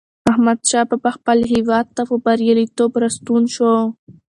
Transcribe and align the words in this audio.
احمدشاه 0.31 0.87
بابا 0.89 1.09
خپل 1.17 1.37
هېواد 1.53 1.87
ته 1.95 2.01
په 2.09 2.15
بریالیتوب 2.25 2.91
راستون 3.03 3.43
شو. 3.55 3.73